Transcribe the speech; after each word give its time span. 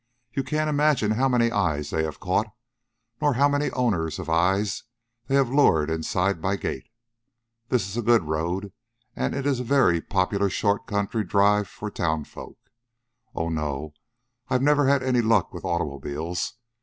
You 0.33 0.43
can't 0.43 0.67
imagine 0.67 1.11
how 1.11 1.29
many 1.29 1.51
eyes 1.51 1.91
they 1.91 2.03
have 2.05 2.19
caught, 2.19 2.47
nor 3.21 3.35
how 3.35 3.47
many 3.47 3.69
owners 3.69 4.17
of 4.17 4.31
eyes 4.31 4.81
they 5.27 5.35
have 5.35 5.51
lured 5.51 5.91
inside 5.91 6.41
my 6.41 6.55
gate. 6.55 6.89
This 7.69 7.87
is 7.87 7.95
a 7.97 8.01
good 8.01 8.23
road, 8.23 8.73
and 9.15 9.35
is 9.35 9.59
a 9.59 9.63
very 9.63 10.01
popular 10.01 10.49
short 10.49 10.87
country 10.87 11.23
drive 11.23 11.67
for 11.67 11.91
townsfolk. 11.91 12.57
Oh, 13.35 13.49
no; 13.49 13.93
I've 14.49 14.63
never 14.63 14.87
had 14.87 15.03
any 15.03 15.21
luck 15.21 15.53
with 15.53 15.63
automobiles. 15.63 16.55